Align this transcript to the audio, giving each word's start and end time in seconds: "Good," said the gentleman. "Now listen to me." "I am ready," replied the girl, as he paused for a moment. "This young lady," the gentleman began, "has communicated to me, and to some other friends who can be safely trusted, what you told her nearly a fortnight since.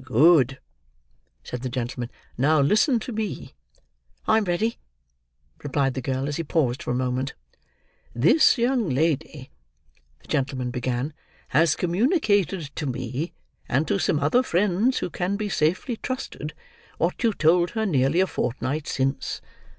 "Good," 0.00 0.58
said 1.44 1.60
the 1.60 1.68
gentleman. 1.68 2.10
"Now 2.38 2.62
listen 2.62 2.98
to 3.00 3.12
me." 3.12 3.52
"I 4.26 4.38
am 4.38 4.44
ready," 4.44 4.78
replied 5.62 5.92
the 5.92 6.00
girl, 6.00 6.28
as 6.28 6.36
he 6.36 6.44
paused 6.44 6.82
for 6.82 6.92
a 6.92 6.94
moment. 6.94 7.34
"This 8.14 8.56
young 8.56 8.88
lady," 8.88 9.50
the 10.22 10.28
gentleman 10.28 10.70
began, 10.70 11.12
"has 11.48 11.76
communicated 11.76 12.70
to 12.76 12.86
me, 12.86 13.34
and 13.68 13.86
to 13.86 13.98
some 13.98 14.18
other 14.20 14.42
friends 14.42 15.00
who 15.00 15.10
can 15.10 15.36
be 15.36 15.50
safely 15.50 15.98
trusted, 15.98 16.54
what 16.96 17.22
you 17.22 17.34
told 17.34 17.72
her 17.72 17.84
nearly 17.84 18.20
a 18.20 18.26
fortnight 18.26 18.88
since. 18.88 19.42